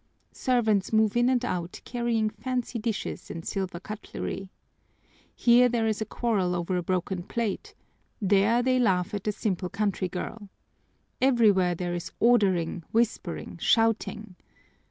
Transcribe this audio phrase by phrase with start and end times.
[0.33, 4.49] Servants move in and out carrying fancy dishes and silver cutlery.
[5.35, 7.75] Here there is a quarrel over a broken plate,
[8.19, 10.49] there they laugh at the simple country girl.
[11.21, 14.35] Everywhere there is ordering, whispering, shouting.